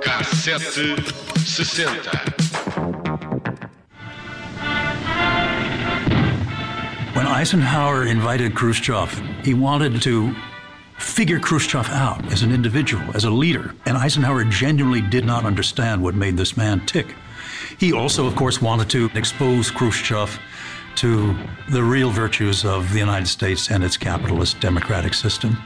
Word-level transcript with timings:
Cassete 0.00 0.98
60. 1.38 1.84
When 7.14 7.26
Eisenhower 7.26 8.06
invited 8.06 8.56
Khrushchev, 8.56 9.12
he 9.44 9.54
wanted 9.54 10.02
to 10.02 10.34
figure 10.98 11.38
Khrushchev 11.38 11.88
out 11.90 12.24
as 12.32 12.42
an 12.42 12.50
individual, 12.50 13.04
as 13.14 13.22
a 13.24 13.30
leader. 13.30 13.76
And 13.86 13.96
Eisenhower 13.96 14.42
genuinely 14.44 15.02
did 15.02 15.24
not 15.24 15.44
understand 15.44 16.02
what 16.02 16.16
made 16.16 16.36
this 16.36 16.56
man 16.56 16.84
tick. 16.86 17.14
He 17.78 17.92
also, 17.92 18.26
of 18.26 18.36
course, 18.36 18.60
wanted 18.60 18.90
to 18.90 19.10
expose 19.14 19.70
Khrushchev 19.70 20.38
to 20.96 21.36
the 21.70 21.82
real 21.82 22.10
virtues 22.10 22.64
of 22.64 22.92
the 22.92 22.98
United 22.98 23.26
States 23.26 23.70
and 23.70 23.84
its 23.84 23.96
capitalist 23.96 24.60
democratic 24.60 25.14
system. 25.14 25.56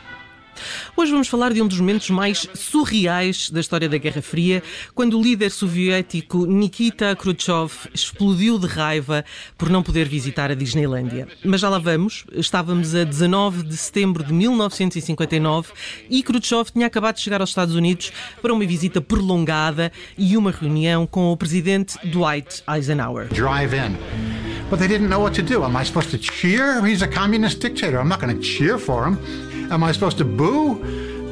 Hoje 0.96 1.12
vamos 1.12 1.28
falar 1.28 1.52
de 1.52 1.60
um 1.62 1.66
dos 1.66 1.78
momentos 1.78 2.10
mais 2.10 2.48
surreais 2.54 3.50
da 3.50 3.60
história 3.60 3.88
da 3.88 3.98
Guerra 3.98 4.22
Fria, 4.22 4.62
quando 4.94 5.18
o 5.18 5.22
líder 5.22 5.50
soviético 5.50 6.46
Nikita 6.46 7.14
Khrushchev 7.16 7.72
explodiu 7.92 8.58
de 8.58 8.66
raiva 8.66 9.24
por 9.56 9.68
não 9.68 9.82
poder 9.82 10.08
visitar 10.08 10.50
a 10.50 10.54
Disneylândia. 10.54 11.28
Mas 11.44 11.60
já 11.60 11.68
lá 11.68 11.78
vamos, 11.78 12.24
estávamos 12.32 12.94
a 12.94 13.04
19 13.04 13.62
de 13.64 13.76
setembro 13.76 14.22
de 14.24 14.32
1959 14.32 15.72
e 16.08 16.22
Khrushchev 16.22 16.70
tinha 16.72 16.86
acabado 16.86 17.16
de 17.16 17.22
chegar 17.22 17.40
aos 17.40 17.50
Estados 17.50 17.74
Unidos 17.74 18.12
para 18.40 18.52
uma 18.52 18.64
visita 18.64 19.00
prolongada 19.00 19.92
e 20.16 20.36
uma 20.36 20.50
reunião 20.50 21.06
com 21.06 21.32
o 21.32 21.36
presidente 21.36 21.98
Dwight 22.04 22.62
Eisenhower. 22.68 23.28
Drive 23.28 23.74
in. 23.74 23.96
But 24.70 24.78
they 24.78 24.88
didn't 24.88 25.08
know 25.08 25.20
what 25.20 25.34
to 25.36 25.42
do. 25.42 25.62
Am 25.62 25.76
I 25.76 25.84
supposed 25.84 26.10
to 26.10 26.18
cheer? 26.18 26.84
He's 26.84 27.02
a 27.02 27.08
communist 27.08 27.60
dictator. 27.60 28.00
I'm 28.00 28.08
not 28.08 28.20
going 28.20 28.34
to 28.34 28.42
cheer 28.42 28.78
for 28.78 29.06
him. 29.06 29.18
Am 29.70 29.82
I 29.82 29.92
supposed 29.92 30.18
to 30.18 30.24
boo? 30.24 30.78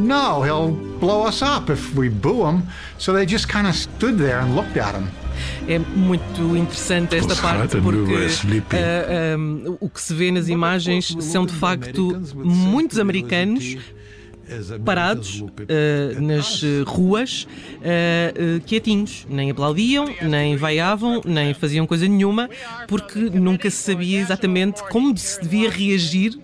No, 0.01 0.43
he'll 0.43 0.73
blow 0.99 1.27
us 1.27 1.43
up 1.43 1.71
if 1.71 1.95
we 1.95 2.09
boo 2.09 2.45
him. 2.47 2.63
So 2.99 3.13
they 3.13 3.27
just 3.27 3.49
kind 3.49 3.67
of 3.67 3.75
stood 3.75 4.19
there 4.19 4.41
and 4.41 4.55
looked 4.55 4.77
at 4.77 4.95
him. 4.95 5.09
É 5.67 5.79
muito 5.79 6.57
interessante 6.57 7.17
esta 7.17 7.35
parte 7.37 7.81
porque 7.81 8.13
uh, 8.13 9.39
um, 9.39 9.77
o 9.81 9.89
que 9.89 10.01
se 10.01 10.15
vê 10.15 10.31
nas 10.31 10.49
imagens 10.49 11.17
são 11.21 11.47
de 11.47 11.53
facto 11.53 12.21
muitos 12.35 12.99
americanos 12.99 13.77
parados 14.85 15.41
uh, 15.41 16.21
nas 16.21 16.63
ruas, 16.87 17.47
uh, 17.79 18.57
uh, 18.59 18.61
quietinhos, 18.67 19.27
nem 19.29 19.51
aplaudiam, 19.51 20.07
nem 20.21 20.57
vaiavam, 20.57 21.23
nem 21.25 21.55
faziam 21.55 21.87
coisa 21.87 22.07
nenhuma, 22.07 22.51
porque 22.89 23.19
nunca 23.19 23.71
se 23.71 23.77
sabia 23.77 24.21
exatamente 24.21 24.83
como 24.89 25.17
se 25.17 25.41
devia 25.41 25.71
reagir 25.71 26.39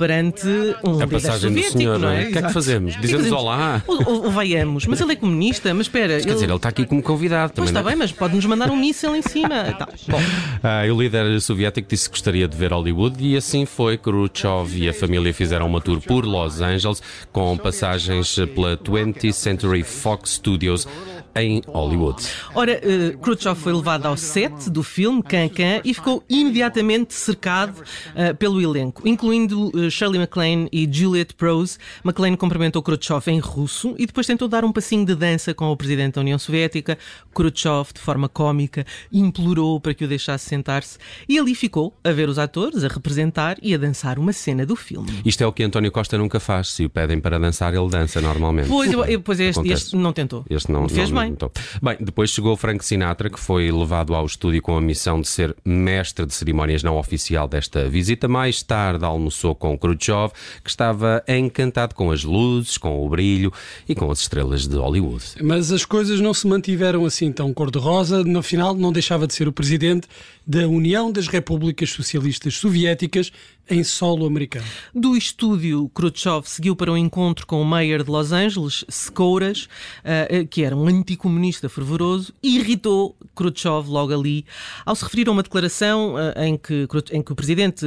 perante 0.00 0.48
um 0.82 1.02
a 1.02 1.06
passagem 1.06 1.52
do 1.52 1.62
senhor, 1.62 1.98
não 1.98 2.08
é? 2.08 2.28
O 2.28 2.32
que 2.32 2.38
é 2.38 2.42
que 2.42 2.52
fazemos? 2.54 2.98
Dizemos 2.98 3.30
olá? 3.30 3.82
Ou, 3.86 4.24
ou, 4.24 4.30
vaiamos, 4.30 4.86
mas 4.86 4.98
ele 4.98 5.12
é 5.12 5.16
comunista, 5.16 5.74
mas 5.74 5.88
espera. 5.88 6.18
Quer 6.18 6.22
ele... 6.22 6.32
dizer, 6.32 6.46
ele 6.46 6.56
está 6.56 6.70
aqui 6.70 6.86
como 6.86 7.02
convidado 7.02 7.52
também. 7.52 7.70
Pois 7.70 7.76
está 7.76 7.80
é? 7.80 7.92
bem, 7.92 7.96
mas 7.96 8.10
pode-nos 8.10 8.46
mandar 8.46 8.70
um 8.70 8.76
míssil 8.76 9.14
em 9.14 9.20
cima. 9.20 9.72
tá. 9.78 9.86
Bom. 10.08 10.18
Ah, 10.62 10.84
o 10.90 10.98
líder 10.98 11.38
soviético 11.42 11.86
disse 11.86 12.08
que 12.08 12.14
gostaria 12.14 12.48
de 12.48 12.56
ver 12.56 12.72
Hollywood 12.72 13.22
e 13.22 13.36
assim 13.36 13.66
foi. 13.66 13.98
Khrushchev 13.98 14.74
e 14.74 14.88
a 14.88 14.94
família 14.94 15.34
fizeram 15.34 15.66
uma 15.66 15.82
tour 15.82 16.00
por 16.00 16.24
Los 16.24 16.62
Angeles 16.62 17.02
com 17.30 17.58
passagens 17.58 18.36
pela 18.54 18.78
20th 18.78 19.32
Century 19.32 19.82
Fox 19.82 20.30
Studios 20.30 20.88
em 21.34 21.62
Hollywood. 21.66 22.22
Ora, 22.54 22.80
uh, 22.80 23.18
Khrushchev 23.18 23.58
foi 23.58 23.72
levado 23.72 24.06
ao 24.06 24.16
set 24.16 24.70
do 24.70 24.82
filme 24.82 25.22
Can-Can 25.22 25.80
e 25.84 25.94
ficou 25.94 26.22
imediatamente 26.28 27.14
cercado 27.14 27.78
uh, 27.80 28.34
pelo 28.36 28.60
elenco, 28.60 29.06
incluindo 29.06 29.68
uh, 29.68 29.90
Shirley 29.90 30.18
MacLaine 30.18 30.68
e 30.72 30.88
Juliette 30.90 31.34
Prose. 31.34 31.78
MacLaine 32.04 32.36
cumprimentou 32.36 32.82
Khrushchev 32.82 33.28
em 33.28 33.38
russo 33.38 33.94
e 33.98 34.06
depois 34.06 34.26
tentou 34.26 34.48
dar 34.48 34.64
um 34.64 34.72
passinho 34.72 35.04
de 35.04 35.14
dança 35.14 35.54
com 35.54 35.70
o 35.70 35.76
presidente 35.76 36.14
da 36.14 36.20
União 36.20 36.38
Soviética. 36.38 36.98
Khrushchev, 37.34 37.92
de 37.94 38.00
forma 38.00 38.28
cómica, 38.28 38.84
implorou 39.12 39.80
para 39.80 39.94
que 39.94 40.04
o 40.04 40.08
deixasse 40.08 40.48
sentar-se 40.48 40.98
e 41.28 41.38
ali 41.38 41.54
ficou 41.54 41.94
a 42.02 42.12
ver 42.12 42.28
os 42.28 42.38
atores, 42.38 42.84
a 42.84 42.88
representar 42.88 43.56
e 43.62 43.74
a 43.74 43.78
dançar 43.78 44.18
uma 44.18 44.32
cena 44.32 44.66
do 44.66 44.76
filme. 44.76 45.10
Isto 45.24 45.42
é 45.42 45.46
o 45.46 45.52
que 45.52 45.62
António 45.62 45.92
Costa 45.92 46.18
nunca 46.18 46.40
faz. 46.40 46.70
Se 46.72 46.84
o 46.84 46.90
pedem 46.90 47.20
para 47.20 47.38
dançar, 47.38 47.74
ele 47.74 47.88
dança 47.88 48.20
normalmente. 48.20 48.68
Pois, 48.68 48.92
eu, 48.92 49.20
pois 49.20 49.40
este, 49.40 49.68
este, 49.68 49.96
não 49.96 50.12
tentou. 50.12 50.44
Este 50.48 50.70
não, 50.70 50.88
fez 50.88 51.10
não, 51.10 51.19
bem. 51.20 51.32
Então, 51.32 51.50
bem, 51.82 51.96
depois 52.00 52.30
chegou 52.30 52.56
Frank 52.56 52.84
Sinatra, 52.84 53.30
que 53.30 53.38
foi 53.38 53.70
levado 53.70 54.14
ao 54.14 54.26
estúdio 54.26 54.62
com 54.62 54.76
a 54.76 54.80
missão 54.80 55.20
de 55.20 55.28
ser 55.28 55.54
mestre 55.64 56.26
de 56.26 56.34
cerimónias 56.34 56.82
não 56.82 56.96
oficial 56.96 57.48
desta 57.48 57.88
visita. 57.88 58.28
Mais 58.28 58.62
tarde 58.62 59.04
almoçou 59.04 59.54
com 59.54 59.76
Khrushchev, 59.78 60.32
que 60.62 60.70
estava 60.70 61.22
encantado 61.28 61.94
com 61.94 62.10
as 62.10 62.24
luzes, 62.24 62.78
com 62.78 63.04
o 63.04 63.08
brilho 63.08 63.52
e 63.88 63.94
com 63.94 64.10
as 64.10 64.20
estrelas 64.20 64.66
de 64.66 64.76
Hollywood. 64.76 65.24
Mas 65.42 65.72
as 65.72 65.84
coisas 65.84 66.20
não 66.20 66.34
se 66.34 66.46
mantiveram 66.46 67.04
assim 67.04 67.32
tão 67.32 67.52
cor-de-rosa. 67.52 68.24
No 68.24 68.42
final, 68.42 68.74
não 68.74 68.92
deixava 68.92 69.26
de 69.26 69.34
ser 69.34 69.48
o 69.48 69.52
presidente 69.52 70.08
da 70.46 70.66
União 70.66 71.12
das 71.12 71.28
Repúblicas 71.28 71.90
Socialistas 71.90 72.54
Soviéticas 72.54 73.30
em 73.70 73.84
solo 73.84 74.26
americano. 74.26 74.66
Do 74.92 75.16
estúdio, 75.16 75.88
Khrushchev 75.94 76.42
seguiu 76.46 76.74
para 76.74 76.90
um 76.90 76.96
encontro 76.96 77.46
com 77.46 77.62
o 77.62 77.64
mayor 77.64 78.02
de 78.02 78.10
Los 78.10 78.32
Angeles, 78.32 78.84
Secouras, 78.88 79.68
uh, 80.04 80.46
que 80.48 80.64
era 80.64 80.76
um 80.76 80.88
anticomunista 80.88 81.68
fervoroso, 81.68 82.34
e 82.42 82.56
irritou 82.58 83.16
Khrushchev 83.36 83.88
logo 83.88 84.12
ali, 84.12 84.44
ao 84.84 84.96
se 84.96 85.04
referir 85.04 85.28
a 85.28 85.32
uma 85.32 85.42
declaração 85.42 86.14
uh, 86.14 86.42
em, 86.42 86.56
que, 86.56 86.88
em 87.12 87.22
que 87.22 87.32
o 87.32 87.36
presidente 87.36 87.86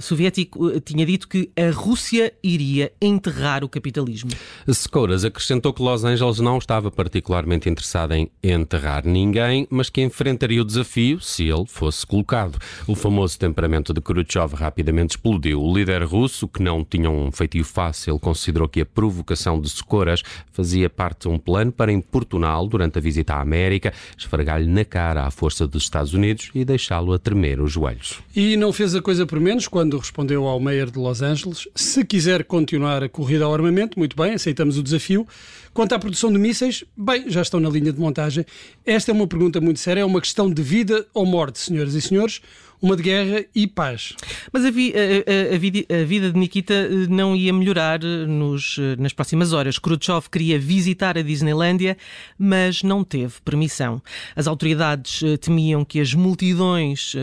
soviético 0.00 0.80
tinha 0.80 1.04
dito 1.04 1.28
que 1.28 1.50
a 1.56 1.70
Rússia 1.70 2.32
iria 2.42 2.90
enterrar 3.00 3.62
o 3.62 3.68
capitalismo. 3.68 4.30
Secouras 4.66 5.24
acrescentou 5.24 5.72
que 5.72 5.82
Los 5.82 6.04
Angeles 6.04 6.38
não 6.38 6.56
estava 6.58 6.90
particularmente 6.90 7.68
interessado 7.68 8.12
em 8.12 8.30
enterrar 8.42 9.06
ninguém, 9.06 9.66
mas 9.70 9.90
que 9.90 10.00
enfrentaria 10.00 10.62
o 10.62 10.64
desafio 10.64 11.20
se 11.20 11.44
ele 11.44 11.66
fosse 11.66 12.06
colocado. 12.06 12.58
O 12.86 12.94
famoso 12.94 13.38
temperamento 13.38 13.92
de 13.92 14.00
Khrushchev 14.00 14.54
rapidamente 14.54 14.93
explodiu. 15.02 15.62
O 15.62 15.76
líder 15.76 16.02
russo, 16.04 16.46
que 16.46 16.62
não 16.62 16.84
tinha 16.84 17.10
um 17.10 17.30
feitio 17.30 17.64
fácil, 17.64 18.18
considerou 18.18 18.68
que 18.68 18.80
a 18.80 18.86
provocação 18.86 19.60
de 19.60 19.68
Socoras 19.68 20.22
fazia 20.52 20.88
parte 20.88 21.22
de 21.22 21.28
um 21.28 21.38
plano 21.38 21.72
para 21.72 21.92
importuná-lo 21.92 22.68
durante 22.68 22.98
a 22.98 23.00
visita 23.00 23.34
à 23.34 23.40
América, 23.40 23.92
esfregar-lhe 24.16 24.68
na 24.68 24.84
cara 24.84 25.26
à 25.26 25.30
força 25.30 25.66
dos 25.66 25.82
Estados 25.82 26.14
Unidos 26.14 26.50
e 26.54 26.64
deixá-lo 26.64 27.12
a 27.12 27.18
tremer 27.18 27.60
os 27.60 27.72
joelhos. 27.72 28.20
E 28.34 28.56
não 28.56 28.72
fez 28.72 28.94
a 28.94 29.02
coisa 29.02 29.26
por 29.26 29.40
menos 29.40 29.66
quando 29.68 29.98
respondeu 29.98 30.46
ao 30.46 30.60
mayor 30.60 30.90
de 30.90 30.98
Los 30.98 31.22
Angeles: 31.22 31.68
se 31.74 32.04
quiser 32.04 32.44
continuar 32.44 33.02
a 33.02 33.08
corrida 33.08 33.44
ao 33.44 33.54
armamento, 33.54 33.98
muito 33.98 34.16
bem, 34.16 34.34
aceitamos 34.34 34.78
o 34.78 34.82
desafio. 34.82 35.26
Quanto 35.72 35.92
à 35.92 35.98
produção 35.98 36.32
de 36.32 36.38
mísseis, 36.38 36.84
bem, 36.96 37.28
já 37.28 37.42
estão 37.42 37.58
na 37.58 37.68
linha 37.68 37.92
de 37.92 37.98
montagem. 37.98 38.46
Esta 38.86 39.10
é 39.10 39.14
uma 39.14 39.26
pergunta 39.26 39.60
muito 39.60 39.80
séria, 39.80 40.02
é 40.02 40.04
uma 40.04 40.20
questão 40.20 40.48
de 40.48 40.62
vida 40.62 41.04
ou 41.12 41.26
morte, 41.26 41.58
senhoras 41.58 41.94
e 41.94 42.00
senhores 42.00 42.40
uma 42.84 42.96
de 42.96 43.02
guerra 43.02 43.44
e 43.54 43.66
paz. 43.66 44.14
Mas 44.52 44.62
a, 44.62 44.70
vi, 44.70 44.92
a, 44.92 45.52
a, 45.52 46.02
a, 46.02 46.04
vida 46.04 46.30
de 46.30 46.38
Nikita 46.38 46.74
eh, 46.74 47.06
não 47.08 47.34
ia 47.34 47.50
melhorar 47.50 48.04
eh, 48.04 48.26
nos, 48.26 48.76
eh, 48.78 48.94
nas 49.00 49.14
próximas 49.14 49.54
horas. 49.54 49.78
Khrushchev 49.78 50.28
queria 50.30 50.58
visitar 50.58 51.16
a 51.16 51.22
Disneylândia, 51.22 51.96
mas 52.38 52.82
não 52.82 53.02
teve 53.02 53.36
permissão. 53.42 54.02
As 54.36 54.46
autoridades 54.46 55.22
temiam 55.40 55.82
que 55.82 55.98
as 55.98 56.12
multidões. 56.12 57.14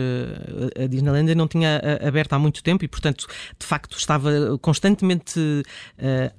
A 0.82 0.86
Disneylândia 0.88 1.34
não 1.36 1.46
tinha 1.46 1.80
aberto 2.06 2.32
há 2.32 2.38
muito 2.38 2.60
tempo 2.62 2.84
e, 2.84 2.88
portanto, 2.88 3.26
de 3.56 3.64
facto, 3.64 3.96
estava 3.96 4.58
constantemente 4.60 5.38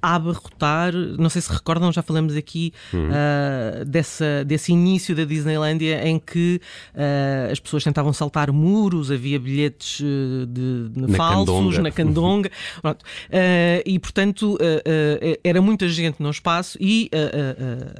a 0.02 0.14
abarrotar. 0.16 0.92
Não 0.92 1.30
sei 1.30 1.40
se 1.40 1.50
recordam, 1.50 1.90
já 1.92 2.02
falamos 2.02 2.36
aqui 2.36 2.72
uhum. 2.92 3.08
dessa, 3.86 4.44
desse 4.44 4.72
início 4.72 5.14
da 5.14 5.24
Disneylândia 5.24 6.06
em 6.06 6.18
que 6.18 6.60
as 7.50 7.58
pessoas 7.58 7.84
tentavam 7.84 8.12
saltar 8.12 8.52
muros 8.52 9.13
havia 9.14 9.38
bilhetes 9.38 10.00
eh, 10.00 10.46
de, 10.46 10.88
de 10.90 11.00
na 11.00 11.16
falsos 11.16 11.76
candonga. 11.76 11.82
na 11.82 11.90
candonga. 11.90 12.50
Uh, 12.84 13.82
e, 13.84 13.98
portanto, 13.98 14.54
uh, 14.54 14.56
uh, 14.56 15.40
era 15.42 15.60
muita 15.60 15.88
gente 15.88 16.22
no 16.22 16.30
espaço 16.30 16.76
e 16.80 17.10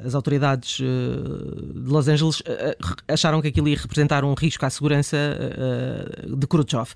as 0.05 0.15
autoridades 0.15 0.77
de 0.77 1.89
Los 1.89 2.07
Angeles 2.07 2.41
acharam 3.07 3.41
que 3.41 3.47
aquilo 3.49 3.67
ia 3.67 3.77
representar 3.77 4.23
um 4.23 4.33
risco 4.33 4.65
à 4.65 4.69
segurança 4.69 5.17
de 6.25 6.47
Khrushchev. 6.47 6.89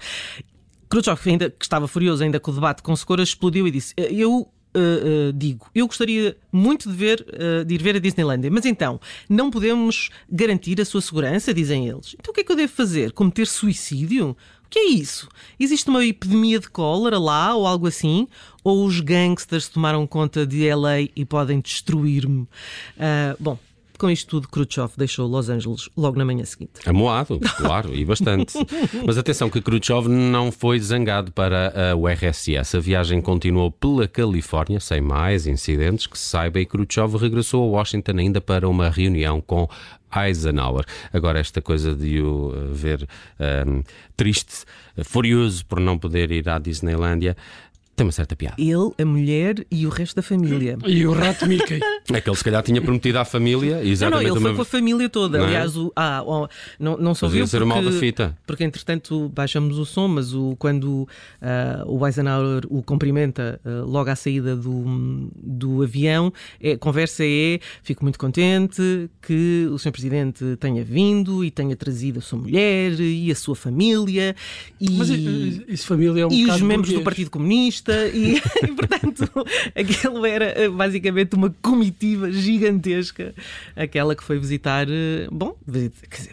Khrushchev, 0.89 1.19
ainda, 1.25 1.50
que 1.50 1.65
estava 1.65 1.88
furioso 1.88 2.24
ainda 2.24 2.39
com 2.39 2.51
o 2.51 2.54
debate 2.54 2.81
com 2.81 2.95
Secora, 2.95 3.22
explodiu 3.22 3.68
e 3.68 3.72
disse: 3.72 3.94
Eu 3.98 4.50
Uh, 4.79 5.33
digo, 5.33 5.67
eu 5.75 5.87
gostaria 5.87 6.37
muito 6.51 6.89
de, 6.89 6.95
ver, 6.95 7.25
uh, 7.33 7.65
de 7.65 7.75
ir 7.75 7.81
ver 7.81 7.95
a 7.95 7.99
Disneylandia, 7.99 8.49
mas 8.49 8.65
então 8.65 8.99
não 9.27 9.51
podemos 9.51 10.09
garantir 10.29 10.79
a 10.79 10.85
sua 10.85 11.01
segurança, 11.01 11.53
dizem 11.53 11.87
eles. 11.87 12.15
Então 12.17 12.31
o 12.31 12.35
que 12.35 12.41
é 12.41 12.43
que 12.43 12.51
eu 12.51 12.55
devo 12.55 12.71
fazer? 12.71 13.11
Cometer 13.11 13.45
suicídio? 13.45 14.29
O 14.65 14.69
que 14.69 14.79
é 14.79 14.89
isso? 14.89 15.27
Existe 15.59 15.89
uma 15.89 16.05
epidemia 16.05 16.59
de 16.59 16.69
cólera 16.69 17.17
lá 17.17 17.55
ou 17.55 17.65
algo 17.65 17.87
assim? 17.87 18.27
Ou 18.63 18.85
os 18.85 18.99
gangsters 18.99 19.67
tomaram 19.67 20.05
conta 20.05 20.45
de 20.45 20.71
LA 20.71 21.01
e 21.15 21.25
podem 21.25 21.59
destruir-me? 21.59 22.47
bom, 23.39 23.57
Com 24.00 24.10
isto 24.10 24.30
tudo, 24.30 24.48
Khrushchev 24.48 24.94
deixou 24.96 25.28
Los 25.28 25.50
Angeles 25.50 25.90
logo 25.98 26.18
na 26.18 26.24
manhã 26.24 26.46
seguinte. 26.46 26.72
Amoado, 26.86 27.38
claro, 27.57 27.94
e 27.94 28.06
bastante. 28.06 28.54
Mas 29.06 29.18
atenção 29.18 29.50
que 29.50 29.62
Khrushchev 29.62 30.07
não 30.07 30.54
foi 30.54 30.80
zangado 30.80 31.34
para 31.34 31.92
a 31.92 31.96
URSS. 31.98 32.78
A 32.78 32.80
viagem 32.80 33.22
continuou 33.22 33.69
pela 33.69 34.07
Califórnia, 34.07 34.80
sem 34.80 35.01
mais 35.01 35.46
incidentes 35.46 36.07
que 36.07 36.18
se 36.18 36.24
saiba, 36.28 36.62
e 36.62 36.66
Khrushchev 36.66 37.18
regressou 37.18 37.62
a 37.62 37.78
Washington 37.80 38.13
ainda 38.19 38.40
para 38.40 38.69
uma 38.69 38.90
reunião 38.90 39.42
com 39.42 39.68
Eisenhower. 40.16 40.86
Agora, 41.12 41.38
esta 41.38 41.62
coisa 41.62 41.94
de 41.94 42.22
o 42.22 42.54
eh, 42.56 42.60
ver 42.72 43.07
um, 43.68 43.84
triste, 44.16 44.63
furioso 45.04 45.66
por 45.66 45.78
não 45.81 46.00
poder 46.00 46.31
ir 46.31 46.48
à 46.48 46.57
Disneylandia, 46.57 47.36
tem 48.00 48.06
uma 48.06 48.13
certa 48.13 48.34
piada. 48.34 48.56
Ele, 48.57 48.92
a 48.98 49.04
mulher 49.04 49.66
e 49.69 49.86
o 49.86 49.90
resto 49.90 50.16
da 50.16 50.22
família. 50.22 50.78
E 50.88 51.06
o 51.06 51.12
rato 51.12 51.46
Mickey. 51.46 51.81
É 52.12 52.22
que 52.22 52.30
ele 52.30 52.38
se 52.38 52.44
calhar 52.44 52.63
tinha 52.63 52.81
prometido 52.81 53.19
à 53.19 53.25
família 53.25 53.75
Não, 53.75 53.84
não, 53.84 53.90
exatamente 53.90 54.31
ele 54.31 54.40
foi 54.40 54.56
com 54.56 54.62
a 54.62 54.66
família 54.66 55.10
toda. 55.10 55.38
Não 55.38 55.46
é? 55.46 55.48
Aliás, 55.50 55.78
o, 55.78 55.92
ah, 55.96 56.24
oh, 56.25 56.48
não, 56.80 56.98
não 56.98 57.13
só 57.13 57.28
viu 57.28 57.46
ser 57.46 57.60
porque, 57.60 57.74
mal 57.74 57.84
da 57.84 57.92
fita. 57.92 58.38
porque 58.48 58.63
entretanto 58.63 59.30
baixamos 59.30 59.78
o 59.78 59.86
som, 59.86 60.07
mas 60.07 60.34
o, 60.34 60.56
quando 60.57 61.07
ah, 61.42 61.84
o 61.86 62.06
Eisenhower 62.06 62.63
o 62.69 62.81
cumprimenta 62.81 63.60
ah, 63.63 63.84
logo 63.86 64.10
à 64.10 64.16
saída 64.16 64.56
do, 64.56 65.30
do 65.36 65.84
avião, 65.84 66.34
é, 66.62 66.74
a 66.74 66.78
conversa 66.78 67.24
é: 67.25 67.60
fico 67.84 68.04
muito 68.04 68.18
contente 68.18 69.10
que 69.22 69.68
o 69.72 69.78
Sr. 69.78 69.92
Presidente 69.92 70.57
tenha 70.60 70.84
vindo 70.84 71.44
e 71.44 71.51
tenha 71.51 71.75
trazido 71.75 72.19
a 72.19 72.22
sua 72.22 72.40
mulher 72.40 73.00
e 73.00 73.31
a 73.31 73.36
sua 73.36 73.56
família 73.56 74.36
e, 74.80 74.90
Mas 74.92 75.10
isso 75.10 75.88
família 75.88 76.22
é 76.22 76.25
um 76.25 76.31
e 76.31 76.46
os 76.46 76.62
membros 76.62 76.90
do 76.90 76.96
burguês. 76.96 77.04
Partido 77.04 77.31
Comunista 77.31 78.07
e, 78.07 78.38
e, 78.63 78.68
portanto 78.68 79.30
aquilo 79.75 80.25
era 80.25 80.46
eh, 80.46 80.69
basicamente 80.69 81.36
uma 81.36 81.54
comitiva 81.62 81.99
gigantesca 82.31 83.34
aquela 83.75 84.16
que 84.16 84.24
foi 84.24 84.40
visitar 84.40 84.88
eh, 84.90 85.28
bom, 85.31 85.56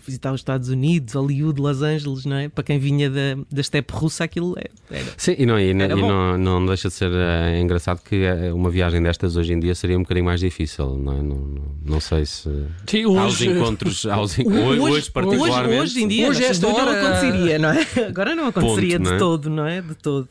visitar 0.04 0.32
os 0.32 0.40
Estados 0.40 0.68
Unidos, 0.68 1.14
Hollywood, 1.14 1.60
Los 1.60 1.82
Angeles, 1.82 2.24
não 2.24 2.36
é? 2.36 2.48
Para 2.48 2.64
quem 2.64 2.78
vinha 2.78 3.10
da, 3.10 3.36
da 3.50 3.60
estepe 3.60 3.92
russa 3.92 4.24
aquilo 4.24 4.54
é- 4.58 4.68
era 4.90 5.06
Sim, 5.16 5.34
e 5.38 5.46
não, 5.46 5.58
e, 5.58 5.74
não- 5.74 5.86
e 5.86 6.02
não, 6.02 6.38
não 6.38 6.66
deixa 6.66 6.88
de 6.88 6.94
ser 6.94 7.10
eh, 7.12 7.60
engraçado 7.60 8.00
que 8.02 8.16
eh, 8.16 8.52
uma 8.52 8.70
viagem 8.70 9.02
destas 9.02 9.36
hoje 9.36 9.52
em 9.52 9.60
dia 9.60 9.74
seria 9.74 9.96
um 9.98 10.02
bocadinho 10.02 10.26
mais 10.26 10.40
difícil, 10.40 10.96
não, 10.96 11.12
é? 11.12 11.16
não, 11.22 11.36
não, 11.36 11.62
não 11.84 12.00
sei 12.00 12.24
se 12.26 12.48
Sim, 12.86 13.04
aos 13.04 13.34
hoje, 13.34 13.48
encontros, 13.50 14.06
aos, 14.06 14.38
en- 14.38 14.46
hoje, 14.50 14.80
hoje 14.80 15.10
particularmente. 15.10 15.80
hoje, 15.80 15.92
hoje 15.92 16.02
em 16.02 16.08
dia 16.08 16.28
Hoje, 16.28 16.40
não, 16.42 16.48
esta 16.48 16.66
não 16.66 16.74
hora- 16.74 17.00
aconteceria, 17.00 17.58
não 17.58 17.70
é? 17.70 17.86
Agora 18.08 18.34
não 18.34 18.46
aconteceria 18.48 18.98
Ponto, 18.98 19.04
de 19.04 19.10
não 19.10 19.16
é? 19.16 19.18
todo, 19.18 19.50
não 19.50 19.66
é? 19.66 19.80
De 19.82 19.94
todo. 19.94 20.28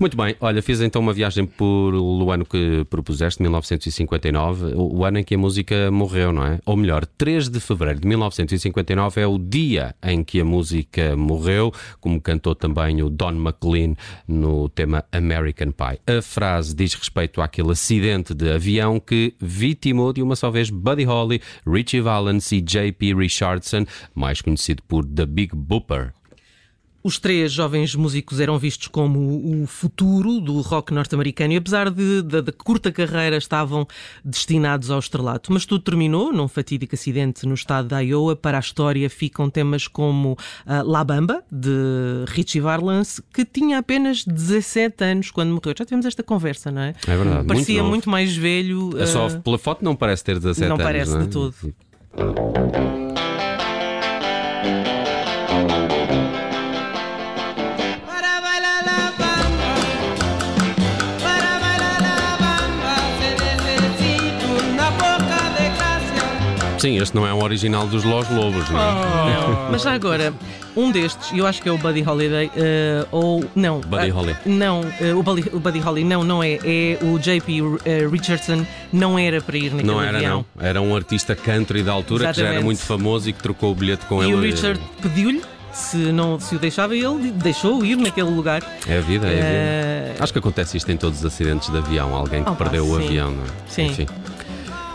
Muito 0.00 0.16
bem, 0.16 0.34
olha, 0.40 0.62
fiz 0.62 0.80
então 0.80 1.00
uma 1.02 1.12
viagem 1.12 1.46
por 1.46 1.94
o 1.94 2.30
ano 2.30 2.44
que 2.44 2.84
propuseste, 2.90 3.40
1959, 3.42 4.67
o, 4.74 5.04
ano 5.04 5.18
em 5.18 5.24
que 5.24 5.34
a 5.34 5.38
música 5.38 5.90
morreu, 5.90 6.32
não 6.32 6.44
é? 6.44 6.58
Ou 6.64 6.76
melhor, 6.76 7.04
3 7.06 7.48
de 7.48 7.60
fevereiro 7.60 8.00
de 8.00 8.08
1959 8.08 9.20
é 9.20 9.26
o 9.26 9.38
dia 9.38 9.94
em 10.02 10.22
que 10.22 10.40
a 10.40 10.44
música 10.44 11.16
morreu, 11.16 11.72
como 12.00 12.20
cantou 12.20 12.54
também 12.54 13.02
o 13.02 13.08
Don 13.08 13.32
McLean 13.32 13.94
no 14.26 14.68
tema 14.68 15.04
American 15.12 15.72
Pie. 15.72 16.00
A 16.06 16.22
frase 16.22 16.74
diz 16.74 16.94
respeito 16.94 17.40
àquele 17.40 17.72
acidente 17.72 18.34
de 18.34 18.50
avião 18.50 19.00
que 19.00 19.34
vitimou 19.40 20.12
de 20.12 20.22
uma 20.22 20.36
só 20.36 20.50
vez 20.50 20.70
Buddy 20.70 21.04
Holly, 21.04 21.40
Richie 21.66 22.00
Valens 22.00 22.50
e 22.52 22.60
J.P. 22.60 23.14
Richardson, 23.14 23.84
mais 24.14 24.40
conhecido 24.40 24.82
por 24.86 25.04
The 25.04 25.26
Big 25.26 25.54
Booper. 25.54 26.12
Os 27.08 27.18
três 27.18 27.50
jovens 27.50 27.94
músicos 27.94 28.38
eram 28.38 28.58
vistos 28.58 28.86
como 28.86 29.62
o 29.62 29.66
futuro 29.66 30.42
do 30.42 30.60
rock 30.60 30.92
norte-americano 30.92 31.54
e, 31.54 31.56
apesar 31.56 31.88
de, 31.88 32.20
da 32.20 32.42
da 32.42 32.52
curta 32.52 32.92
carreira, 32.92 33.38
estavam 33.38 33.86
destinados 34.22 34.90
ao 34.90 34.98
estrelato. 34.98 35.50
Mas 35.50 35.64
tudo 35.64 35.82
terminou 35.82 36.34
num 36.34 36.46
fatídico 36.46 36.94
acidente 36.94 37.46
no 37.46 37.54
estado 37.54 37.88
da 37.88 38.00
Iowa. 38.00 38.36
Para 38.36 38.58
a 38.58 38.60
história 38.60 39.08
ficam 39.08 39.48
temas 39.48 39.88
como 39.88 40.36
ah, 40.66 40.82
La 40.82 41.02
Bamba, 41.02 41.42
de 41.50 42.26
Richie 42.26 42.60
Valens, 42.60 43.22
que 43.32 43.42
tinha 43.42 43.78
apenas 43.78 44.22
17 44.26 45.02
anos 45.02 45.30
quando 45.30 45.48
morreu. 45.48 45.72
Já 45.78 45.86
tivemos 45.86 46.04
esta 46.04 46.22
conversa, 46.22 46.70
não 46.70 46.82
é? 46.82 46.94
É 47.06 47.16
verdade, 47.16 47.46
Parecia 47.46 47.82
muito 47.82 47.88
muito, 47.88 48.10
mais 48.10 48.36
velho. 48.36 48.90
É 48.98 49.06
só 49.06 49.28
ah, 49.28 49.40
pela 49.40 49.56
foto 49.56 49.82
não 49.82 49.96
parece 49.96 50.22
ter 50.22 50.34
17 50.38 50.68
não 50.68 50.74
anos. 50.76 50.84
parece 50.84 51.10
não 51.12 51.20
é? 51.20 51.24
de 51.24 51.30
todo. 51.30 51.54
Sim, 66.78 66.96
este 66.98 67.14
não 67.14 67.26
é 67.26 67.32
um 67.34 67.42
original 67.42 67.86
dos 67.86 68.04
Los 68.04 68.28
Lobos, 68.30 68.68
não 68.70 68.80
é? 68.80 69.68
Mas 69.70 69.82
já 69.82 69.92
agora, 69.92 70.32
um 70.76 70.90
destes, 70.90 71.30
eu 71.36 71.46
acho 71.46 71.60
que 71.60 71.68
é 71.68 71.72
o 71.72 71.78
Buddy 71.78 72.02
Holiday, 72.08 72.50
eh, 72.56 73.04
ou 73.10 73.44
não. 73.54 73.80
Buddy 73.80 74.10
ah, 74.10 74.14
Holly. 74.14 74.36
Não, 74.46 74.80
eh, 75.00 75.12
o, 75.14 75.22
Buddy, 75.22 75.50
o 75.52 75.58
Buddy 75.60 75.78
Holly 75.80 76.04
não, 76.04 76.22
não 76.24 76.42
é. 76.42 76.58
É 76.64 76.98
o 77.02 77.18
JP 77.18 77.62
eh, 77.84 78.08
Richardson, 78.10 78.64
não 78.92 79.18
era 79.18 79.40
para 79.40 79.56
ir 79.56 79.70
naquele 79.70 79.86
Não 79.86 80.00
era, 80.00 80.18
avião. 80.18 80.44
não. 80.56 80.64
Era 80.64 80.80
um 80.80 80.94
artista 80.94 81.34
country 81.34 81.82
da 81.82 81.92
altura 81.92 82.28
que 82.28 82.34
já 82.34 82.42
era 82.42 82.54
Exatamente. 82.54 82.64
muito 82.64 82.80
famoso 82.82 83.28
e 83.28 83.32
que 83.32 83.42
trocou 83.42 83.72
o 83.72 83.74
bilhete 83.74 84.06
com 84.06 84.22
E 84.22 84.26
ele. 84.26 84.34
o 84.34 84.40
Richard 84.40 84.80
pediu-lhe 85.02 85.42
se, 85.72 85.96
não, 85.96 86.38
se 86.40 86.56
o 86.56 86.58
deixava, 86.58 86.94
ele 86.96 87.30
deixou 87.32 87.84
ir 87.84 87.96
naquele 87.96 88.30
lugar. 88.30 88.62
É 88.86 88.98
a 88.98 89.00
vida, 89.00 89.26
é 89.26 89.30
a 89.30 89.34
vida. 89.34 89.46
Eh, 89.46 90.14
Acho 90.20 90.32
que 90.32 90.38
acontece 90.38 90.76
isto 90.76 90.90
em 90.90 90.96
todos 90.96 91.18
os 91.20 91.24
acidentes 91.24 91.70
de 91.70 91.76
avião. 91.78 92.14
Alguém 92.14 92.42
que 92.42 92.50
Opa, 92.50 92.64
perdeu 92.64 92.84
o 92.84 92.96
sim. 92.98 93.06
avião, 93.06 93.30
não 93.30 93.42
é? 93.42 93.46
Sim. 93.68 93.86
Enfim. 93.86 94.06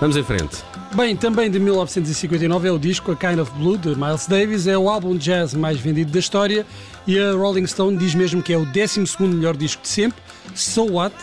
Vamos 0.01 0.17
em 0.17 0.23
frente. 0.23 0.57
Bem, 0.95 1.15
também 1.15 1.49
de 1.49 1.59
1959 1.59 2.67
é 2.67 2.71
o 2.71 2.77
disco 2.77 3.11
A 3.11 3.15
Kind 3.15 3.39
of 3.39 3.51
Blue 3.57 3.77
de 3.79 3.95
Miles 3.95 4.27
Davis, 4.27 4.67
é 4.67 4.77
o 4.77 4.87
álbum 4.87 5.17
jazz 5.17 5.55
mais 5.55 5.79
vendido 5.79 6.11
da 6.11 6.19
história 6.19 6.67
e 7.07 7.17
a 7.17 7.33
Rolling 7.33 7.65
Stone 7.65 7.97
diz 7.97 8.13
mesmo 8.13 8.43
que 8.43 8.53
é 8.53 8.57
o 8.57 8.65
12 8.65 9.03
melhor 9.21 9.57
disco 9.57 9.81
de 9.81 9.87
sempre. 9.87 10.21
So 10.53 10.91
What, 10.91 11.15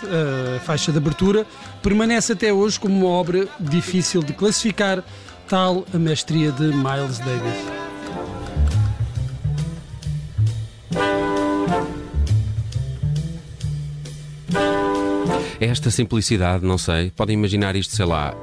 a 0.57 0.59
faixa 0.61 0.91
de 0.91 0.99
abertura, 0.99 1.47
permanece 1.83 2.33
até 2.33 2.53
hoje 2.53 2.81
como 2.81 2.97
uma 2.97 3.09
obra 3.09 3.47
difícil 3.61 4.25
de 4.25 4.33
classificar, 4.33 5.05
tal 5.49 5.85
a 5.95 5.99
mestria 5.99 6.51
de 6.51 6.65
Miles 6.65 7.21
Davis. 7.21 7.81
Esta 15.61 15.91
simplicidade, 15.93 16.65
não 16.67 16.77
sei. 16.77 17.13
Podem 17.13 17.35
imaginar 17.35 17.77
isto, 17.77 17.95
sei 17.95 18.07
lá, 18.07 18.35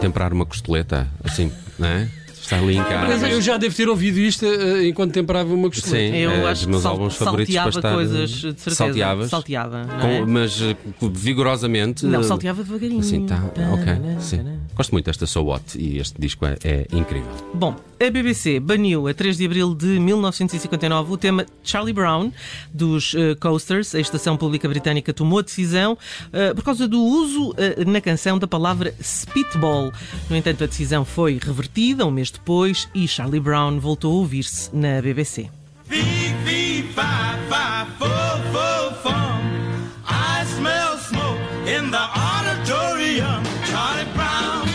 temperar 0.00 0.32
uma 0.32 0.46
costeleta, 0.46 1.06
assim, 1.24 1.52
não 1.78 1.88
é? 1.88 2.08
Está 2.42 2.58
ali 2.58 2.76
em 2.76 2.82
casa. 2.82 3.06
Mas 3.06 3.22
eu 3.32 3.40
já 3.40 3.56
devo 3.56 3.74
ter 3.74 3.88
ouvido 3.88 4.18
isto 4.18 4.44
eh, 4.44 4.88
enquanto 4.88 5.12
temperava 5.12 5.54
uma 5.54 5.68
costeleta. 5.68 6.12
Sim, 6.12 6.20
eu 6.22 6.30
é 6.30 6.50
acho 6.50 6.68
meus 6.68 6.82
sal- 6.82 6.92
álbuns 6.92 7.14
favoritos 7.14 7.54
salteava 7.54 7.70
para 7.70 7.78
estar. 7.78 7.94
coisas, 7.94 8.30
de 8.30 8.40
certeza. 8.40 8.74
Salteavas? 8.76 9.30
Salteava, 9.30 9.84
não 9.84 10.00
Com- 10.00 10.06
é? 10.08 10.26
mas 10.26 10.60
eh, 10.60 10.76
vigorosamente. 11.12 12.04
Não, 12.04 12.22
salteava 12.22 12.62
devagarinho. 12.64 13.00
Assim, 13.00 13.24
tá, 13.26 13.42
ok, 13.72 13.92
sim. 14.20 14.40
Gosto 14.74 14.92
muito 14.92 15.04
desta 15.06 15.26
So 15.26 15.42
What 15.44 15.78
e 15.78 15.98
este 15.98 16.20
disco 16.20 16.44
é, 16.46 16.56
é 16.64 16.86
incrível. 16.92 17.30
Bom, 17.54 17.76
a 18.04 18.10
BBC 18.10 18.58
baniu 18.58 19.06
a 19.06 19.14
3 19.14 19.36
de 19.36 19.44
abril 19.46 19.74
de 19.74 19.86
1959 20.00 21.12
o 21.12 21.16
tema 21.16 21.46
Charlie 21.62 21.92
Brown 21.92 22.32
dos 22.72 23.14
eh, 23.14 23.34
Coasters. 23.36 23.94
A 23.94 24.00
estação 24.00 24.36
pública 24.36 24.68
britânica 24.68 25.12
tomou 25.12 25.38
a 25.38 25.42
decisão 25.42 25.96
eh, 26.32 26.52
por 26.54 26.64
causa 26.64 26.88
do 26.88 27.00
uso 27.00 27.54
eh, 27.56 27.84
na 27.84 28.00
canção 28.00 28.38
da 28.38 28.46
palavra 28.48 28.94
spitball. 29.00 29.92
No 30.28 30.36
entanto, 30.36 30.64
a 30.64 30.66
decisão 30.66 31.04
foi 31.04 31.38
revertida 31.40 32.04
um 32.06 32.10
mês 32.10 32.31
depois 32.32 32.88
e 32.94 33.06
Charlie 33.06 33.40
Brown 33.40 33.78
voltou 33.78 34.10
a 34.12 34.14
ouvir-se 34.20 34.70
na 34.74 35.00
BBC. 35.00 35.48
Fee, 35.84 36.34
fee, 36.44 36.82
fi, 36.94 37.36
fi, 37.48 37.86
fo, 37.98 38.06
fo, 38.52 38.94
fum. 39.02 39.42
I 40.08 40.44
smell 40.56 40.98
smoke 40.98 41.40
in 41.66 41.90
the 41.90 41.98
auditorium. 41.98 43.42
Charlie 43.70 44.10
Brown, 44.14 44.66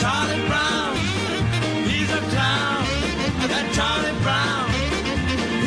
Charlie 0.00 0.46
Brown, 0.48 0.96
he's 1.86 2.10
a 2.10 2.20
clown. 2.32 2.84
That 3.48 3.66
Charlie 3.72 4.18
Brown, 4.22 4.68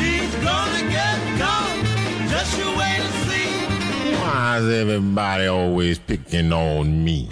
he's 0.00 0.34
gonna 0.44 0.84
get 0.90 1.18
caught. 1.40 1.76
Just 2.28 2.58
you 2.58 2.68
wait 2.76 3.00
and 3.00 3.14
see. 3.26 4.14
Why 4.20 4.58
is 4.58 4.68
everybody 4.68 5.46
always 5.46 5.98
picking 5.98 6.52
on 6.52 7.04
me? 7.04 7.28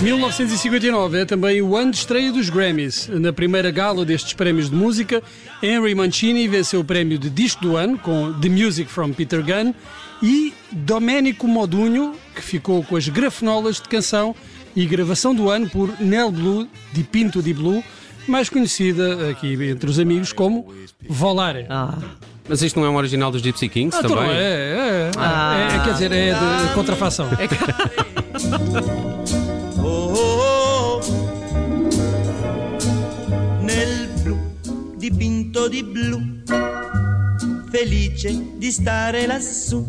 1959 0.00 1.20
é 1.20 1.24
também 1.24 1.62
o 1.62 1.76
ano 1.76 1.90
de 1.92 1.98
estreia 1.98 2.32
dos 2.32 2.48
Grammys. 2.50 3.08
Na 3.08 3.32
primeira 3.32 3.70
gala 3.70 4.04
destes 4.04 4.32
prémios 4.32 4.68
de 4.70 4.74
música, 4.76 5.22
Henry 5.62 5.94
Mancini 5.94 6.48
venceu 6.48 6.80
o 6.80 6.84
prémio 6.84 7.16
de 7.18 7.30
disco 7.30 7.62
do 7.62 7.76
ano 7.76 7.96
com 7.98 8.32
The 8.40 8.48
Music 8.48 8.90
from 8.90 9.12
Peter 9.12 9.40
Gunn 9.42 9.72
e 10.22 10.52
Domenico 10.72 11.46
Modugno, 11.46 12.14
que 12.34 12.42
ficou 12.42 12.82
com 12.82 12.96
as 12.96 13.08
grafenolas 13.08 13.76
de 13.76 13.82
canção 13.88 14.34
e 14.74 14.84
gravação 14.86 15.32
do 15.34 15.48
ano 15.48 15.68
por 15.70 15.90
Nel 16.00 16.32
Blue 16.32 16.66
de 16.92 17.02
Pinto 17.04 17.40
di 17.42 17.54
Blue, 17.54 17.82
mais 18.26 18.48
conhecida 18.48 19.30
aqui 19.30 19.52
entre 19.68 19.88
os 19.88 19.98
amigos 19.98 20.32
como 20.32 20.72
Volare. 21.08 21.66
Ah, 21.68 21.98
Mas 22.48 22.62
isto 22.62 22.80
não 22.80 22.86
é 22.86 22.90
um 22.90 22.96
original 22.96 23.30
dos 23.30 23.42
Gypsy 23.42 23.68
Kings 23.68 23.96
Ah, 23.96 24.00
então 24.04 24.16
também? 24.16 24.32
é, 24.34 24.40
é, 24.40 24.42
é, 24.42 25.10
Ah. 25.18 25.68
é, 25.72 25.78
quer 25.84 25.92
dizer, 25.92 26.10
é 26.12 26.32
de 26.66 26.74
contrafação. 26.74 27.28
Oh, 27.30 27.34
oh, 29.50 29.53
tutto 35.54 35.68
di 35.68 35.84
blu, 35.84 36.20
felice 37.70 38.56
di 38.56 38.72
stare 38.72 39.24
lassù. 39.24 39.86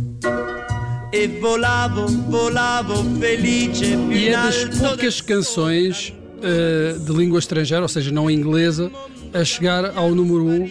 E 1.09 1.39
volavo, 1.39 2.05
volavo 2.27 3.03
felice 3.17 3.97
più 3.97 4.11
E 4.11 4.27
in 4.27 4.29
é 4.29 4.31
das 4.31 4.65
poucas 4.77 5.21
canções 5.21 6.13
eh, 6.43 6.95
de 6.99 7.11
língua 7.11 7.39
estrangeira, 7.39 7.81
ou 7.81 7.87
seja, 7.87 8.11
não 8.11 8.29
inglesa, 8.29 8.91
a 9.33 9.43
chegar 9.43 9.97
ao 9.97 10.13
número 10.13 10.45
1 10.45 10.51
um, 10.51 10.69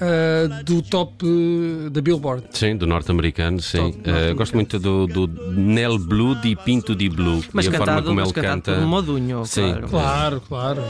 eh, 0.00 0.48
do 0.64 0.82
top 0.82 1.24
eh, 1.24 1.90
da 1.90 2.00
Billboard. 2.00 2.46
Sim, 2.50 2.76
do 2.76 2.86
norte-americano, 2.86 3.60
sim. 3.60 3.78
Eh, 3.78 3.82
norte-americano. 3.82 4.34
gosto 4.34 4.54
muito 4.54 4.78
do, 4.80 5.06
do 5.06 5.28
Nel 5.52 5.98
Blue 5.98 6.34
di 6.40 6.56
Pinto 6.56 6.94
di 6.94 7.08
Blue. 7.08 7.40
Mas 7.52 7.66
e 7.66 7.68
a 7.68 7.72
forma 7.72 7.86
cantado, 7.86 8.06
como 8.06 8.20
mas 8.20 8.30
ele 8.30 8.34
cantado 8.34 8.62
canta. 8.62 8.84
um 8.84 8.88
modunho, 8.88 9.44
Sim. 9.44 9.74
claro. 9.74 9.88
Claro, 9.88 10.40
claro. 10.48 10.82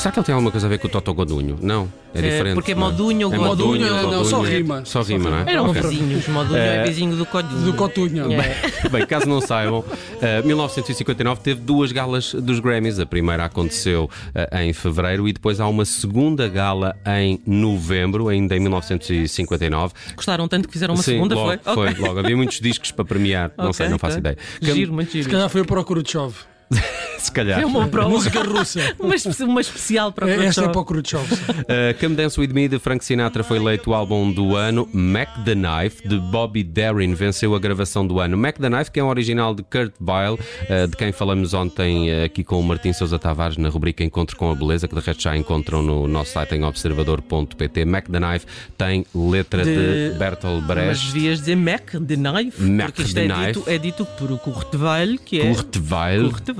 Será 0.00 0.12
que 0.12 0.18
ele 0.18 0.24
tem 0.24 0.32
alguma 0.34 0.50
coisa 0.50 0.66
a 0.66 0.70
ver 0.70 0.78
com 0.78 0.88
o 0.88 0.90
Toto 0.90 1.12
Godunho? 1.12 1.58
Não, 1.60 1.86
é 2.14 2.20
É, 2.20 2.22
diferente. 2.22 2.54
porque 2.54 2.72
é 2.72 2.74
não 2.74 2.84
modunho 2.90 3.28
ou 3.28 3.34
é 3.34 3.36
godunho? 3.36 3.68
modunho, 3.82 4.10
Não, 4.10 4.24
só 4.24 4.38
godunho. 4.38 4.56
rima. 4.56 4.82
Só 4.86 5.02
rima, 5.02 5.28
não 5.28 5.38
é? 5.40 5.52
Eram 5.52 5.68
Ok. 5.68 5.82
vizinhos, 5.82 6.26
modunho 6.28 6.56
é 6.58 6.84
vizinho 6.84 7.16
do 7.16 7.26
Codinho. 7.26 7.60
Do 7.60 7.74
Cotunho. 7.74 8.32
É. 8.32 8.56
Bem, 8.88 9.06
caso 9.06 9.26
não 9.26 9.42
saibam, 9.42 9.84
eh, 10.22 10.40
1959 10.40 11.42
teve 11.42 11.60
duas 11.60 11.92
galas 11.92 12.32
dos 12.32 12.60
Grammys. 12.60 12.98
A 12.98 13.04
primeira 13.04 13.44
aconteceu 13.44 14.08
eh, 14.34 14.64
em 14.64 14.72
fevereiro 14.72 15.28
e 15.28 15.34
depois 15.34 15.60
há 15.60 15.68
uma 15.68 15.84
segunda 15.84 16.48
gala 16.48 16.96
em 17.06 17.38
novembro, 17.46 18.28
ainda 18.28 18.56
em 18.56 18.60
1959. 18.60 19.92
Gostaram 20.16 20.48
tanto 20.48 20.66
que 20.66 20.72
fizeram 20.72 20.94
uma 20.94 21.02
Sim, 21.02 21.12
segunda, 21.12 21.34
logo, 21.34 21.58
foi? 21.74 21.88
Ok. 21.90 21.96
logo. 22.06 22.18
Havia 22.20 22.36
muitos 22.38 22.58
discos 22.58 22.90
para 22.90 23.04
premiar, 23.04 23.50
não 23.58 23.64
Ok, 23.66 23.74
sei, 23.74 23.88
não 23.90 23.98
faço 23.98 24.18
ok. 24.18 24.20
ideia. 24.32 24.38
Cam- 24.62 24.74
Giro, 24.74 24.94
muito 24.94 25.12
giro. 25.12 25.24
Se 25.24 25.30
calhar 25.30 25.48
foi 25.50 25.60
o 25.60 25.66
Khrushchev. 25.84 26.32
Se 27.20 27.30
calhar. 27.30 27.60
É 27.60 27.66
uma 27.66 27.86
prova. 27.88 28.08
Música 28.08 28.42
russa. 28.42 28.80
Uma, 28.98 29.14
espe- 29.14 29.42
uma 29.44 29.60
especial 29.60 30.10
para 30.10 30.24
o 30.26 30.28
É, 30.30 30.46
Esta 30.46 30.62
é 30.62 30.64
Khrushchev. 30.64 30.72
para 30.72 30.80
o 30.80 30.84
Khrushchev. 30.84 31.32
Uh, 31.34 31.98
Come 32.00 32.14
Dance 32.16 32.40
With 32.40 32.48
Me 32.48 32.66
de 32.66 32.78
Frank 32.78 33.04
Sinatra 33.04 33.44
foi 33.44 33.58
eleito 33.58 33.90
o 33.90 33.94
álbum 33.94 34.32
do 34.32 34.56
ano. 34.56 34.88
Mac 34.92 35.28
the 35.44 35.54
Knife 35.54 36.08
de 36.08 36.16
Bobby 36.18 36.64
Darin 36.64 37.12
venceu 37.12 37.54
a 37.54 37.58
gravação 37.58 38.06
do 38.06 38.18
ano. 38.20 38.38
Mac 38.38 38.56
the 38.58 38.70
Knife, 38.70 38.90
que 38.90 38.98
é 38.98 39.04
um 39.04 39.08
original 39.08 39.54
de 39.54 39.62
Kurt 39.62 39.92
Weill, 40.00 40.34
uh, 40.34 40.88
de 40.88 40.96
quem 40.96 41.12
falamos 41.12 41.52
ontem 41.52 42.10
uh, 42.10 42.24
aqui 42.24 42.42
com 42.42 42.58
o 42.58 42.62
Martim 42.62 42.92
Sousa 42.94 43.18
Tavares 43.18 43.58
na 43.58 43.68
rubrica 43.68 44.02
Encontro 44.02 44.34
com 44.36 44.50
a 44.50 44.54
Beleza, 44.54 44.88
que 44.88 44.94
de 44.94 45.00
resto 45.02 45.22
já 45.22 45.36
encontram 45.36 45.82
no 45.82 46.08
nosso 46.08 46.32
site 46.32 46.54
em 46.54 46.64
observador.pt. 46.64 47.84
Mac 47.84 48.08
the 48.08 48.18
Knife 48.18 48.46
tem 48.78 49.04
letra 49.14 49.62
de, 49.62 50.10
De- 50.12 50.18
Bertolt 50.18 50.62
Mas 50.66 50.66
Brecht. 50.66 51.12
devias 51.12 51.38
dizer 51.40 51.56
Mac 51.56 51.90
de 52.00 52.16
Knife, 52.16 52.62
Mac 52.62 52.86
porque 52.86 53.02
isto 53.02 53.14
de 53.14 53.20
é 53.20 53.28
Knife. 53.28 53.52
dito, 53.52 53.64
é 53.70 53.78
dito 53.78 54.04
por 54.18 54.38
Kurt 54.38 54.74
Weill, 54.74 55.18
que 55.22 55.40
é. 55.40 55.52
Kurt 55.54 55.76
Weill. 55.90 56.30
Kurt 56.30 56.48
Weill. 56.48 56.59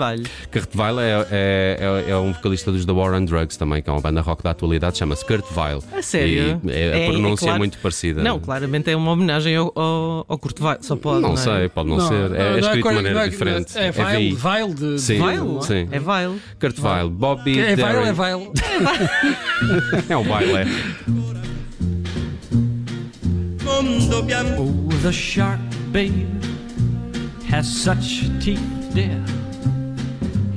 Kurt 0.52 0.74
Weill 0.74 1.00
é, 1.00 1.26
é, 1.30 2.04
é, 2.06 2.10
é 2.10 2.16
um 2.16 2.32
vocalista 2.32 2.72
dos 2.72 2.84
The 2.84 2.92
War 2.92 3.14
on 3.14 3.24
Drugs 3.24 3.56
também, 3.56 3.82
que 3.82 3.88
é 3.88 3.92
uma 3.92 4.00
banda 4.00 4.20
rock 4.20 4.42
da 4.42 4.50
atualidade, 4.50 4.98
chama-se 4.98 5.24
Kurt 5.24 5.44
Weill. 5.56 5.82
A 5.92 6.02
sério? 6.02 6.60
E 6.64 6.70
é- 6.70 7.06
a 7.06 7.10
pronúncia 7.10 7.44
é, 7.44 7.46
claro- 7.46 7.58
muito 7.58 7.78
parecida. 7.78 8.22
Não, 8.22 8.38
claramente 8.40 8.90
é 8.90 8.96
uma 8.96 9.12
homenagem 9.12 9.56
ao, 9.56 9.72
ao, 9.76 10.26
ao 10.28 10.40
só 10.80 10.96
pode. 10.96 11.20
Não 11.22 11.34
é? 11.34 11.36
sei, 11.36 11.68
pode 11.68 11.88
não, 11.88 11.96
Não, 11.98 12.08
ser. 12.08 12.32
É, 12.34 12.42
é 12.42 12.50
não 12.52 12.58
escrito 12.58 12.88
de 12.88 12.94
maneira 12.94 13.20
não 13.20 13.28
diferente. 13.28 13.78
É 13.78 13.90
Vile, 13.90 14.34
VI. 14.34 14.36
Vile 14.36 14.74
de. 14.74 14.94
de 14.94 15.00
Sim, 15.00 15.14
Vile, 15.14 15.36
não 15.36 15.58
é? 15.58 15.62
sim. 15.62 15.88
É. 15.90 16.00
Kurt 16.60 16.78
Weill, 16.78 17.10
Bobby 17.10 17.58
É 17.60 17.76
Vile 17.76 17.96
ou 17.96 18.06
é. 18.06 18.12
Vile? 18.12 18.50
É 20.08 20.16
um 20.16 20.24
baile. 20.24 20.52
é. 20.52 20.66
Oh, 24.58 24.88
the 25.02 25.12
shark, 25.12 25.60
babe, 25.92 26.26
has 27.50 27.66
such 27.66 28.28
teeth, 28.40 28.60
dear, 28.94 29.22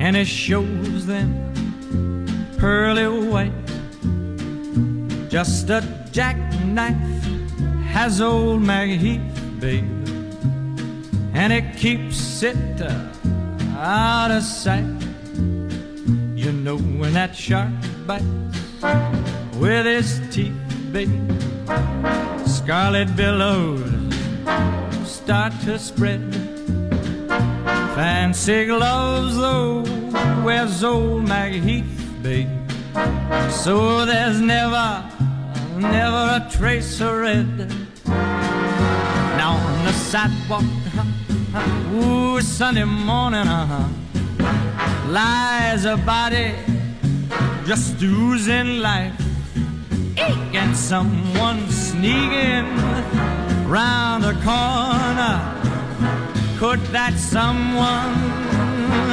and 0.03 0.17
it 0.17 0.27
shows 0.27 1.05
them 1.05 1.31
pearly 2.57 3.07
white. 3.07 3.53
Just 5.29 5.69
a 5.69 5.79
jackknife 6.11 7.23
has 7.87 8.19
old 8.19 8.61
Maggie 8.61 8.97
Heath, 8.97 9.39
babe, 9.61 9.85
and 11.33 11.53
it 11.53 11.77
keeps 11.77 12.43
it 12.43 12.81
uh, 12.81 12.93
out 13.77 14.29
of 14.29 14.43
sight. 14.43 14.83
You 16.35 16.51
know 16.51 16.77
when 16.99 17.13
that 17.13 17.33
shark 17.33 17.71
bites 18.05 18.25
with 19.55 19.85
his 19.85 20.19
teeth, 20.29 20.53
babe 20.91 21.31
scarlet 22.45 23.15
billows 23.15 23.81
start 25.05 25.53
to 25.61 25.79
spread. 25.79 26.42
Fancy 27.95 28.65
gloves, 28.65 29.37
though, 29.37 29.83
wears 30.43 30.83
old 30.83 31.27
Maggie 31.27 31.59
Heath, 31.59 32.09
babe. 32.23 32.49
So 33.51 34.03
there's 34.05 34.41
never, 34.41 35.03
never 35.77 36.43
a 36.43 36.49
trace 36.49 36.99
of 37.01 37.13
red. 37.17 37.71
Now 39.37 39.57
on 39.57 39.85
the 39.85 39.93
sidewalk, 39.93 40.63
ooh, 41.93 42.41
Sunday 42.41 42.83
morning, 42.83 43.47
uh-huh, 43.47 43.87
lies 45.09 45.85
a 45.85 45.95
body 45.97 46.55
just 47.65 48.01
oozing 48.01 48.79
life 48.79 49.13
and 50.17 50.75
someone 50.75 51.69
sneaking 51.69 52.65
round 53.67 54.23
the 54.23 54.33
corner. 54.43 55.62
Could 56.63 56.79
that 56.95 57.19
someone 57.19 58.15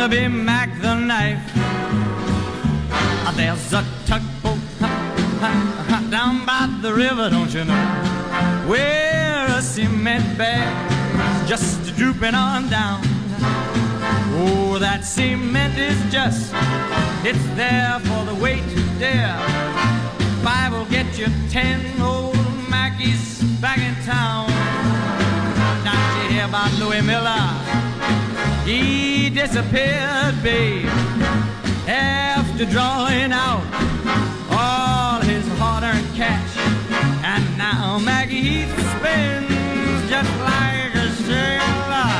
be 0.08 0.28
Mac 0.28 0.70
the 0.80 0.94
knife? 0.94 1.42
Uh, 3.26 3.32
There's 3.32 3.72
a 3.72 3.84
tugboat 4.06 4.60
down 6.12 6.46
by 6.46 6.68
the 6.80 6.94
river, 6.94 7.28
don't 7.28 7.52
you 7.52 7.64
know? 7.64 7.86
Where 8.68 9.46
a 9.48 9.60
cement 9.60 10.38
bag 10.38 11.48
just 11.48 11.96
drooping 11.96 12.36
on 12.36 12.68
down. 12.68 13.00
Oh, 14.38 14.78
that 14.78 15.04
cement 15.04 15.76
is 15.76 15.98
just, 16.12 16.54
it's 17.26 17.44
there 17.56 17.98
for 17.98 18.24
the 18.26 18.36
weight 18.40 18.62
to 18.62 18.82
dare. 19.00 19.36
Five 20.44 20.72
will 20.72 20.84
get 20.84 21.18
you 21.18 21.26
ten 21.50 22.00
old 22.00 22.36
Mackies 22.70 23.60
back 23.60 23.78
in 23.78 23.96
town. 24.04 24.49
Don't 26.52 26.72
you 26.72 26.90
hear 26.90 27.00
about 27.00 27.00
Louis 27.00 27.02
Miller? 27.02 27.46
He 28.64 29.30
disappeared, 29.30 30.42
babe, 30.42 30.86
after 31.86 32.64
drawing 32.66 33.32
out 33.32 33.62
all 34.50 35.20
his 35.20 35.46
hard-earned 35.58 36.14
cash. 36.16 36.56
And 37.24 37.44
now 37.56 37.98
Maggie 37.98 38.40
Heath 38.40 38.72
spins 38.96 40.10
just 40.10 40.30
like 40.40 40.94
a 40.94 41.10
sailor. 41.26 42.10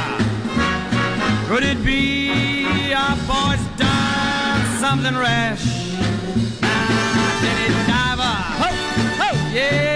Could 1.49 1.65
it 1.65 1.85
be 1.85 2.93
our 2.95 3.17
boy's 3.27 3.65
done 3.77 4.79
something 4.79 5.17
rash? 5.17 5.65
Ah, 6.63 7.41
did 7.43 7.59
it 7.67 7.75
diver? 7.91 8.37
Ho, 8.63 8.71
ho, 9.23 9.31
yeah, 9.53 9.90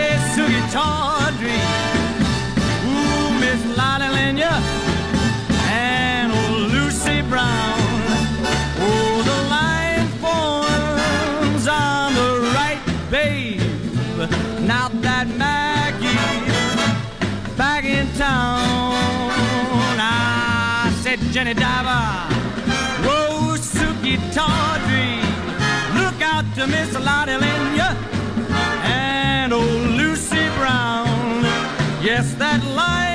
I 20.87 20.91
said, 21.03 21.19
Jenny 21.33 21.55
Diver, 21.55 22.05
whoa, 23.07 23.57
Suki 23.57 24.19
Tawdry, 24.35 25.17
look 25.99 26.21
out 26.21 26.45
to 26.57 26.67
Miss 26.67 26.93
Lottie 26.93 27.39
Lenya 27.39 27.97
and 28.85 29.55
old 29.55 29.65
Lucy 29.65 30.47
Brown. 30.59 31.43
Yes, 32.03 32.35
that 32.35 32.63
line 32.77 33.14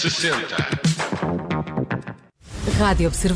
60. 0.00 0.32
Rádio 2.78 3.08
Observador. 3.08 3.30